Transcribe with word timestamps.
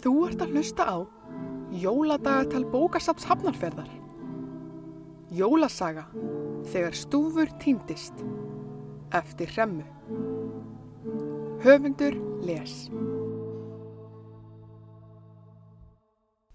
Þú 0.00 0.12
ert 0.30 0.40
að 0.40 0.54
hlusta 0.56 0.84
á 0.88 0.96
Jóladagatal 1.76 2.64
bókasaps 2.72 3.26
hafnarferðar. 3.28 3.90
Jólasaga 5.30 6.06
þegar 6.72 6.96
stúfur 6.98 7.52
týndist 7.62 8.24
eftir 9.14 9.52
hremmu. 9.52 9.84
Höfundur 11.62 12.16
les. 12.42 12.88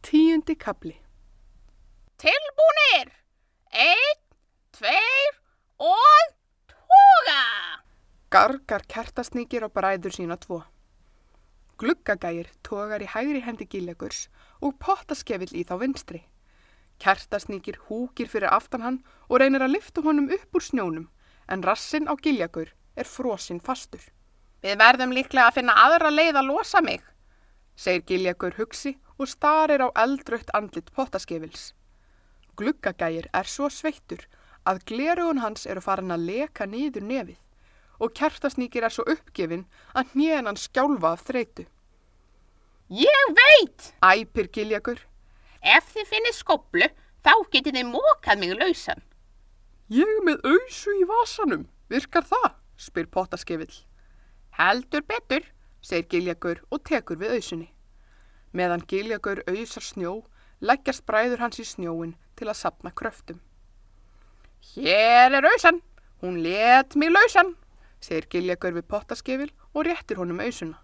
Tíundi 0.02 0.58
kapli. 0.60 0.98
Tilbúnir! 2.18 3.14
Einn, 3.72 4.22
tveir 4.76 5.34
og 5.80 6.36
toga! 6.72 7.42
Gargar 8.34 8.84
kertasnýkir 8.90 9.64
á 9.64 9.70
bræður 9.70 10.18
sína 10.18 10.38
tvo. 10.42 10.64
Gluggagægir 11.76 12.48
togar 12.64 13.04
í 13.04 13.08
hægri 13.12 13.42
hendi 13.44 13.66
gílegurs 13.68 14.30
og 14.64 14.78
pottaskefill 14.80 15.52
í 15.52 15.64
þá 15.68 15.74
vinstri. 15.82 16.22
Kertasnýkir 17.04 17.82
húkir 17.90 18.30
fyrir 18.32 18.54
aftan 18.56 18.86
hann 18.86 19.00
og 19.28 19.42
reynir 19.42 19.66
að 19.66 19.74
lyfta 19.76 20.04
honum 20.06 20.30
upp 20.32 20.56
úr 20.56 20.64
snjónum 20.64 21.10
en 21.52 21.66
rassin 21.68 22.08
á 22.08 22.16
giljagur 22.16 22.72
er 22.96 23.12
frosinn 23.12 23.60
fastur. 23.60 24.00
Við 24.64 24.80
verðum 24.80 25.12
líklega 25.18 25.50
að 25.50 25.58
finna 25.60 25.76
aðra 25.84 26.14
leið 26.16 26.40
að 26.40 26.50
losa 26.54 26.82
mig. 26.82 27.04
segir 27.76 28.06
giljagur 28.08 28.56
hugsi 28.56 28.96
og 29.20 29.28
starir 29.28 29.84
á 29.84 29.92
eldrött 30.00 30.50
andlit 30.56 30.94
pottaskefils. 30.96 31.74
Gluggagægir 32.56 33.28
er 33.34 33.44
svo 33.44 33.68
sveittur 33.70 34.24
að 34.64 34.86
glerugun 34.88 35.44
hans 35.44 35.66
eru 35.68 35.82
farin 35.82 36.16
að 36.16 36.24
leka 36.32 36.66
niður 36.66 37.04
nefið 37.04 37.40
og 38.00 38.14
kertasnýkir 38.18 38.86
er 38.86 38.94
svo 38.94 39.06
uppgefin 39.12 39.66
að 39.96 40.12
hnén 40.14 40.50
hann 40.50 40.60
skjálfa 40.60 41.16
af 41.16 41.26
þreytu. 41.28 41.66
Ég 42.90 43.34
veit! 43.40 43.94
Æpir 44.06 44.52
giljagur. 44.54 45.00
Ef 45.66 45.90
þið 45.96 46.10
finnir 46.12 46.36
skoblu, 46.38 46.90
þá 47.26 47.34
getið 47.52 47.80
þið 47.80 47.90
mókað 47.90 48.42
mig 48.42 48.54
lausan. 48.60 49.02
Ég 49.90 50.22
með 50.26 50.46
ausu 50.46 50.94
í 51.00 51.08
vasanum, 51.10 51.66
virkar 51.90 52.26
það? 52.30 52.54
spyr 52.78 53.08
pottaskefill. 53.10 53.74
Heldur 54.58 55.02
betur. 55.02 55.44
segir 55.86 56.08
giljagur 56.10 56.64
og 56.74 56.82
tekur 56.82 57.20
við 57.22 57.36
ausunni. 57.38 57.68
Meðan 58.54 58.82
giljagur 58.90 59.44
ausar 59.46 59.84
snjó, 59.86 60.14
leggjast 60.62 61.06
bræður 61.06 61.44
hans 61.44 61.60
í 61.62 61.66
snjóin 61.68 62.16
til 62.36 62.48
að 62.50 62.58
sapna 62.58 62.90
kröftum. 62.90 63.42
Hér 64.74 65.36
er 65.38 65.46
ausan. 65.46 65.82
Hún 66.22 66.42
let 66.42 66.96
mig 66.96 67.12
lausan. 67.12 67.54
Segir 68.04 68.28
giljagur 68.32 68.76
við 68.76 68.88
pottaskefil 68.90 69.52
og 69.74 69.86
réttir 69.88 70.20
honum 70.20 70.42
ausuna. 70.44 70.82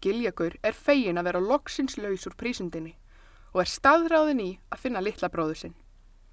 Giljagur 0.00 0.56
er 0.64 0.76
fegin 0.76 1.20
að 1.20 1.28
vera 1.28 1.44
loksins 1.44 1.98
laus 2.00 2.26
úr 2.28 2.36
prísundinni 2.40 2.94
og 3.52 3.62
er 3.64 3.70
staðráðin 3.70 4.42
í 4.44 4.50
að 4.72 4.82
finna 4.84 5.02
litla 5.04 5.28
bróður 5.28 5.58
sinn. 5.62 5.76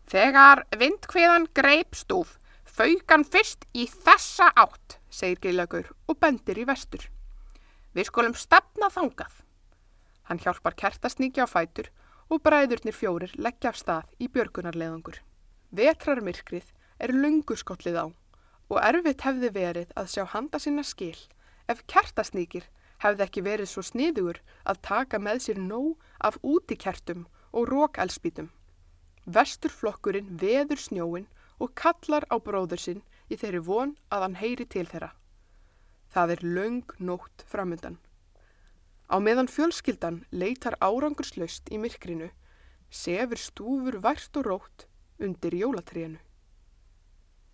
Þegar 0.08 0.64
vindkviðan 0.80 1.50
greip 1.58 1.98
stúf, 1.98 2.38
faukan 2.64 3.26
fyrst 3.28 3.66
í 3.76 3.88
þessa 3.92 4.52
átt, 4.56 5.00
segir 5.10 5.42
giljagur 5.44 5.90
og 6.08 6.20
bendir 6.22 6.62
í 6.62 6.68
vestur. 6.68 7.04
Við 7.92 8.08
skulum 8.12 8.38
stafna 8.38 8.92
þangað. 8.94 9.42
Hann 10.30 10.40
hjálpar 10.44 10.78
kertasnýkja 10.80 11.48
á 11.48 11.52
fætur 11.52 11.90
og 12.30 12.44
bræðurnir 12.44 12.96
fjórir 12.96 13.34
leggja 13.36 13.72
af 13.72 13.82
stað 13.82 14.16
í 14.20 14.30
björgunarleðangur. 14.32 15.20
Vetrarmyrkrið 15.76 16.72
er 17.04 17.16
lunguskollið 17.16 18.00
á 18.00 18.06
og 18.68 18.82
erfitt 18.84 19.24
hefði 19.28 19.52
verið 19.56 19.94
að 20.00 20.12
sjá 20.14 20.24
handa 20.34 20.60
sinna 20.60 20.84
skil 20.84 21.18
ef 21.72 21.84
kertasnýkir 21.92 22.68
hefði 23.04 23.26
ekki 23.28 23.44
verið 23.46 23.70
svo 23.72 23.84
sniðugur 23.86 24.40
að 24.66 24.82
taka 24.88 25.20
með 25.22 25.44
sér 25.46 25.60
nóg 25.62 25.96
af 26.24 26.40
útikertum 26.42 27.28
og 27.54 27.70
rókelspítum. 27.72 28.50
Vesturflokkurinn 29.28 30.38
veður 30.42 30.82
snjóin 30.82 31.28
og 31.60 31.74
kallar 31.76 32.26
á 32.32 32.36
bróður 32.40 32.82
sinn 32.82 33.04
í 33.30 33.38
þeirri 33.38 33.62
von 33.68 33.96
að 34.14 34.26
hann 34.26 34.38
heyri 34.42 34.66
til 34.66 34.86
þeirra. 34.88 35.12
Það 36.14 36.36
er 36.36 36.44
löng 36.58 36.94
nótt 37.00 37.44
framundan. 37.50 37.98
Á 39.08 39.16
meðan 39.24 39.52
fjölskyldan 39.52 40.24
leitar 40.32 40.76
árangurslaust 40.84 41.70
í 41.72 41.80
myrkrinu, 41.80 42.30
sefur 42.90 43.40
stúfur 43.40 44.00
vært 44.04 44.40
og 44.40 44.48
rótt 44.48 44.88
undir 45.20 45.56
jólatrénu. 45.56 46.20